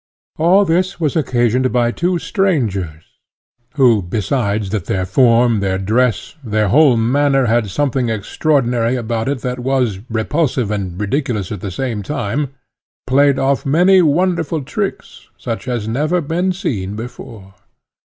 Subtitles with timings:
[0.39, 3.03] All this was occasioned by two strangers,
[3.75, 9.41] who, besides that their form, their dress, their whole manner had something extraordinary about it,
[9.41, 12.49] that was repulsive and ridiculous at the same time,
[13.05, 17.53] played off many wonderful tricks, such as had never been seen before.